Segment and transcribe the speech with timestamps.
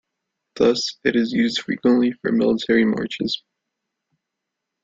[0.55, 3.43] Thus, it is used frequently for military marches.